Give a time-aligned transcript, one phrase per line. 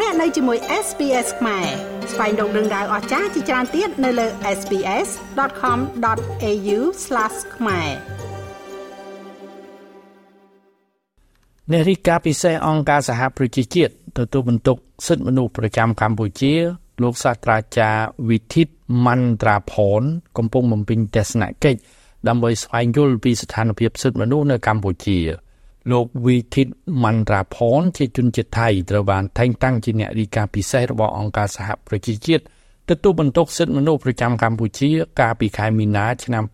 [0.00, 1.66] លោកអ្នកនៅជាមួយ SPS ខ្មែរ
[2.12, 4.26] ស្វែងរកដឹងដៅអស្ចារ្យជាច្រើនទៀតនៅលើ
[4.58, 6.78] SPS.com.au/
[7.56, 7.90] ខ្មែរ
[11.72, 14.76] នារីកាពិសេសអង្គការសហប្រជាជាតិទទួលបន្ទុក
[15.06, 16.52] សិទ្ធិមនុស្សប្រចាំកម្ពុជា
[17.02, 18.66] លោកសាស្ត្រាចារ្យវិធិត
[19.06, 20.02] មន្ត្រាផន
[20.38, 21.78] កំពុងបំពេញទស្សនកិច្ច
[22.28, 25.18] ដើម្បីស្វែងយល់ពីស្ថានភាពសិទ្ធិមនុស្សនៅកម្ពុជា
[25.90, 26.66] លោកវីធិត
[27.04, 32.42] មន្ត្រាផនជាជនជាតិថៃត្រូវបានតែងតាំងជាអ្នករាយការណ៍ពិសេសរបស់អង្គការសហប្រជាជាតិ
[32.90, 36.44] ទទួលបន្ទុកសិទ្ធិមនុស្សប្រចាំកម្ពុជា កាលពីខែមីនាឆ្នាំ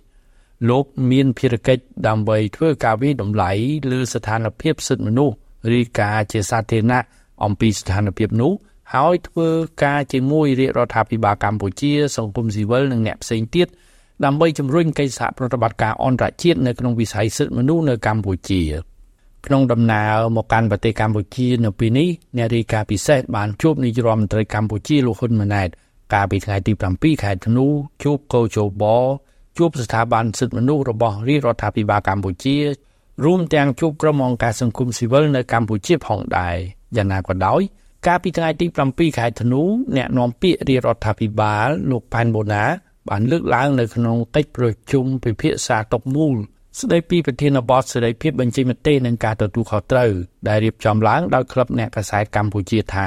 [0.00, 3.50] 2021លោកមានភារកិច្ចដើម្បីធ្វើការវិតម្លៃ
[3.90, 5.34] លើស្ថានភាពសិទ្ធិមនុស្ស
[5.72, 7.04] រាយការណ៍ជាសាធារណៈ
[7.44, 8.52] អំពីស្ថានភាពនោះ
[8.94, 9.48] ហើយធ្វើ
[9.84, 13.83] ការជាមួយរាជរដ្ឋាភិបាលកម្ពុជា សង្គមស៊ីវិលនិងអ្នកផ្សេងទៀតដើ
[14.32, 18.62] ម្បីជំរុញកិច្ចសហប្រតិបត្តិការអន្តរជាតិនៅក្នុងវិស័យសិទ្ធិមនុស្សនៅកម្ពុជា
[19.46, 25.68] ក្នុងដំណើរមកកាន់ប្រទេសកម្ពុជានៅពេលនេះអ្នករាយការណ៍ពិសេសបានជួបនាយរដ្ឋមន្ត្រីកម្ពុជាលោកហ៊ុនម៉ាណែត
[26.14, 27.66] កាលពីថ្ងៃទី7ខែធ្នូ
[28.02, 28.84] ជួបកោជប
[29.58, 32.56] ជួបស្ថាប័នសិទ្ធិមនុស្សរបស់រាជរដ្ឋាភិបាលកម្ពុជា
[33.24, 36.56] រួមទាំងជួបក្រុមអង្គការសង្គមស៊ីវិលនៅកម្ពុជាផងដែរ
[36.96, 37.60] យ៉ាងណាក៏ដោយ
[38.06, 39.62] កាលពីថ្ងៃទី7ខែធ្នូ
[39.96, 42.64] អ្នកនាំពាក្យរាជរដ្ឋាភិបាលលោកប៉ែនបូណា
[43.08, 46.34] បានលើកឡើងនៅក្នុងកិច្ចប្រជុំពិភាក្សាតុមូល
[46.80, 50.10] ស្ដីពីប្រធានបទសេរីភាពបញ្ចេញមតិនិងការទទួលខុសត្រូវ
[50.48, 53.06] ដែលរៀបចំឡើងដោយក្លឹបអ្នកកាសែតកម្ពុជាថា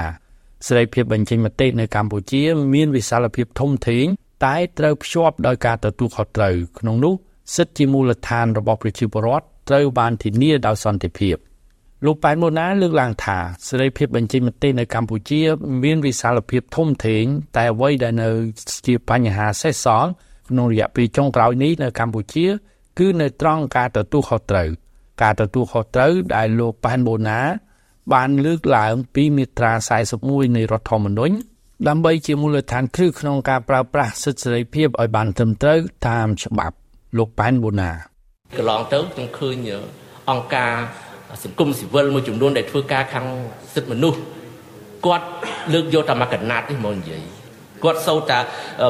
[0.68, 2.42] សេរីភាពបញ្ចេញមតិនៅកម្ពុជា
[2.74, 4.06] មានវិសាលភាពធំធេង
[4.46, 7.14] តែត្រូវភ្ជាប់ដោយការទទួលខុសត្រូវក្នុងនោះ
[7.56, 11.36] សិទ្ធិជាមូលដ្ឋានរបស់ប្រជាពលរដ្ឋត្រូវបានធានាដោយសន្តិភាព
[12.06, 15.42] លោកប៉ែនម៉ូណាលើកឡើងថាសេរីភាពបញ្ចេញមតិនៅកម្ពុជា
[15.84, 17.24] មានវិសាលភាពធំធេង
[17.56, 18.30] តែអ្វីដែលនៅ
[18.86, 20.10] ជាបញ្ហាសេសសល់
[20.50, 22.46] ក្នុងរយៈពេលចុងក្រោយនេះនៅកម្ពុជា
[23.00, 24.70] គឺនៅត្រង់ការទទួលខុសត្រូវ
[25.22, 27.40] ការទទួលខុសត្រូវដែលលោកប៉ែនម៉ូណា
[28.14, 29.72] បានលើកឡើងពីមាត្រា
[30.14, 31.36] 41នៃរដ្ឋធម្មនុញ្ញ
[31.88, 36.76] ដើម្បីជាមូលដ្ឋានគ្រឹះក្នុងការប្រើប្រាស់សិទ្ធិសេរីភាពឲ្យបានត្រឹមត្រូវតាមច្បាប់
[37.18, 37.92] លោកប៉ែនបូណា
[38.58, 39.56] កន្លងទៅខ្ញុំឃើញ
[40.30, 40.74] អង្គការ
[41.44, 43.26] សង្គមស៊ីវិលមួយចំនួនដែលធ្វើការខាង
[43.76, 44.20] សិទ្ធិមនុស្ស
[45.06, 45.28] គាត់
[45.74, 47.24] លើកយកតែមកកណាត់នេះមកនិយាយ
[47.84, 48.40] គាត់សូត្រថា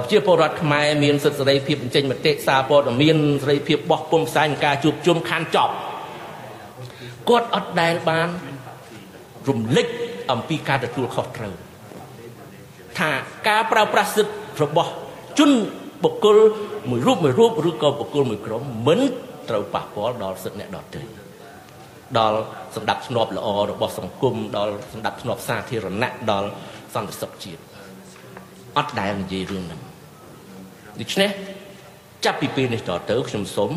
[0.03, 5.73] ប្រជាពលរដ្ឋខ្មែរមានសិទ្ធិសេរីភាពបញ្ចេញមតិសារព័ត៌មានសេរីភាពបោះពុម្ពផ្សាយនិងការជួបជុំខានចប់
[7.29, 8.29] គាត់អត់ដែលបាន
[9.49, 9.87] រំលឹក
[10.31, 11.53] អំពីការទទួលខុសត្រូវ
[12.99, 13.11] ថា
[13.47, 14.33] ការប្រើប្រាស់សិទ្ធិ
[14.63, 14.91] របស់
[15.39, 15.51] ជន
[16.03, 16.37] បុគ្គល
[16.89, 18.99] មួយរូបមួយរូបឬក៏បុគ្គលមួយក្រុមមិន
[19.49, 21.01] ត្រូវប៉ះពាល់ដល់សិទ្ធិអ្នកដទៃ
[22.19, 22.39] ដល់
[22.75, 26.49] សម្ដាប់ធ្នាប់ល្អរបស់សង្គមដល់សម្ដាប់ធ្នាប់សាធារណៈដល់
[26.93, 27.61] សន្តិសុខជាតិ
[28.77, 29.81] អត់ដែលនិយាយរឿងហ្នឹង
[30.99, 31.31] ដូច្នេះ
[32.25, 33.71] ចាប់ពីពេលនេះតទៅខ្ញុំសូម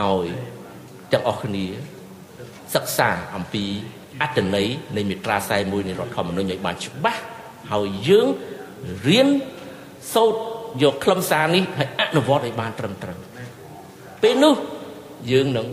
[0.00, 0.26] ឲ្យ
[1.12, 1.66] ទាំងអស់គ្នា
[2.74, 3.64] សិក្សាអំពី
[4.22, 7.22] អត្តន័យនៃមាត្រា41នៃរដ្ឋធម្មនុញ្ញឲ្យបានច្បាស់
[7.72, 8.28] ហើយយើង
[9.08, 9.28] រៀន
[10.14, 10.40] សូត្រ
[10.82, 13.18] យកខ្លឹមសារនេះឲ្យអនុវត្តឲ្យបានត្រឹមត្រូវ
[14.22, 14.54] ពេលនោះ
[15.30, 15.66] យើងនឹង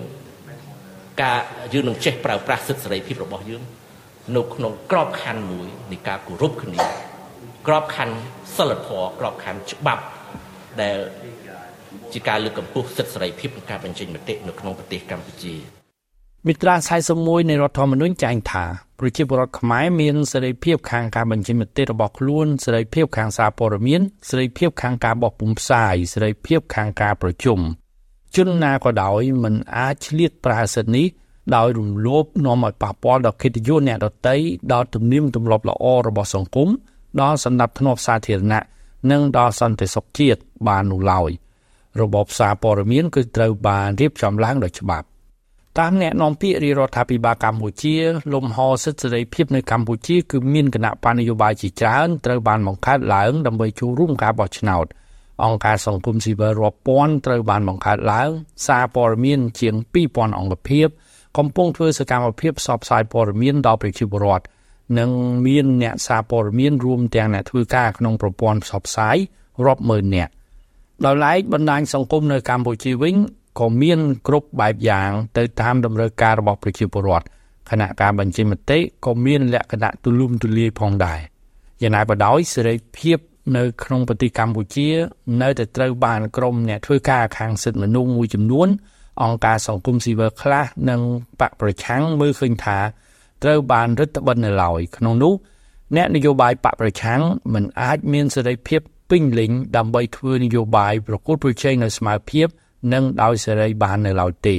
[1.21, 1.37] ការ
[1.73, 3.63] យើងនឹងចេះប្រើប្រាស់សិទ្ធិសេរីភាពរបស់យើង
[4.37, 6.79] នៅក្នុងក្របខ័ណ្ឌមួយនៃការគោរពគ្នា
[7.67, 8.15] ក្របខ័ណ្ឌ
[8.57, 10.03] សិលធម៌ក្របខ័ណ្ឌច្បាប់
[10.81, 10.97] ដែល
[12.13, 15.55] ជាការលើកកម្ពស់សិទ្ធិសេរីភាពនិងការបញ្ចេញមតិនៅក្នុងប្រទេសកម្ពុជា
[16.47, 16.75] មាត្រា
[17.13, 18.65] 41នៃរដ្ឋធម្មនុញ្ញចែងថា
[18.99, 27.59] ប្រជាពលរដ្ឋខ្មែរមានសេរីភាពខាងការបញ្ចេញមតិរបស់ខ្លួនសេរីភាពខាងសារព័ត៌មានសេរីភាពខាងការបោះពុម្ពផ្សាយសេរីភាពខាងការប្រជុំ
[28.35, 31.07] ជនណាក៏ដោយមិនអាចឆ្លៀតប្រើសិទ្ធិនេះ
[31.55, 34.35] ដោយរំលោភនាំឲ្យប៉ះពាល់ដល់កិត្តិយសអ្នកដទៃ
[34.73, 36.69] ដល់ទំនៀមទម្លាប់ល្អរបស់សង្គម
[37.21, 38.61] ដល់សន្តិភាពសាធារណៈ
[39.11, 41.29] និងដល់សន្តិសុខជាតិបាននោះឡើយ
[42.01, 45.07] របបសារព័ត៌មានគឺត្រូវបានរៀបចំឡើងដោយច្បាប់
[45.79, 47.95] តាមអ្នកនាំពាក្យរាជរដ្ឋាភិបាលកម្ពុជា
[48.33, 54.85] លំហសិទ្ធិសេរីភាពនៅកម្ពុជាគឺមានគណៈបញ្ញយោបាយជាច្រើនត្រូវបានបង្កើតឡើងដើម្បីចូលរួមការបោះឆ្នោត
[55.43, 58.29] អង្គការសង្គមស៊ីវិលរាប់ពាន់ត្រូវបានបង្កើតឡើង
[58.67, 59.75] សារព័ត៌មានជាង
[60.07, 60.87] 2000អង្គភាព
[61.37, 64.45] កំពុងធ្វើសកម្មភាពផ្សព្វផ្សាយព័ត៌មានដល់ប្រជាពលរដ្ឋ
[64.99, 65.09] និង
[65.47, 69.17] មានអ្នកសារព័ត៌មានរួមទាំងអ្នកធ្វើការក្នុងប្រព័ន្ធផ្សព្វផ្សាយ
[69.65, 70.31] រាប់ម៉ឺននាក់
[71.05, 73.15] ដោយឡែកបណ្ដាញសង្គមនៅកម្ពុជាវិញ
[73.59, 77.25] ក៏មានគ្រប់បែបយ៉ាង ទៅតាមតម្រូវការរបស់ប្រជាពលរដ្ឋ
[77.69, 81.19] គណៈការបញ្ចេញមតិក៏មានលក្ខណៈទូលំទូលាយផងដែរ
[81.81, 83.17] យ៉ាងណាក៏ដោយសេរីភាព
[83.57, 84.89] នៅក្នុងប្រទេសកម្ពុជា
[85.41, 88.67] នៅតែត្រូវបានក្រមអ្នកធ្វើការខាងសិទ្ធិមនុស្សមួយចំនួន
[89.23, 91.01] អង្គការសង្គមស៊ីវិលខ្លះនិង
[91.39, 92.79] បកប្រឆាំងមើលឃើញថា
[93.43, 95.33] ត្រូវបានរឹតបន្តឹងនៅឡើយក្នុងនោះ
[95.95, 97.21] អ្នកនយោបាយបកប្រឆាំង
[97.53, 102.47] មិនអាចមានសេរីភាពពេញលេញដើម្បីធ្វើនយោបាយប្រកួតប្រជែងនៅស្មើភាព
[102.93, 104.57] និងដោយសេរីបាននៅឡើយទេ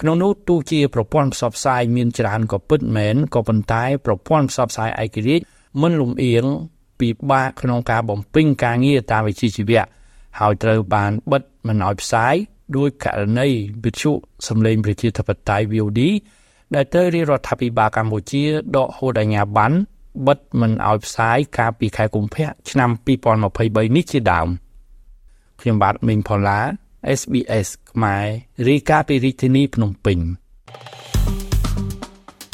[0.00, 5.44] ក្នុងនោះទោះជាប្រព័ន្ធផ្សព្វផ្សាយមានច្រើនក៏ពិតមែនក៏ប៉ុន្តែប្រព័ន្ធផ្សព្វផ្សាយឯករាជ្យ
[5.80, 6.44] មិនលំអៀង
[7.00, 9.84] ពិបាកក្នុងការបំពេញការងារតាមវិជ្ជាជីវៈ
[10.38, 12.34] ហើយត្រូវបានបិទមិនឲ្យផ្សាយ
[12.76, 13.48] ដោយករណី
[13.84, 14.10] វិទ្យុ
[14.48, 16.00] សម្លេងប្រជាធិបតេយ្យ VOD
[16.74, 18.42] ដែលទៅរាជរដ្ឋាភិបាលកម្ពុជា
[18.76, 19.76] ដកហូតអាជ្ញាប័ណ្ណ
[20.26, 22.90] បិទមិនឲ្យផ្សាយកាលពីខែកុម្ភៈឆ្នាំ
[23.42, 24.48] 2023នេះជាដើម
[25.60, 26.60] ខ្ញុំបាទមេងផល្លា
[27.18, 28.26] SBS ខ្មែរ
[28.68, 30.18] រាយការណ៍ពីរាជធានីភ្នំពេញ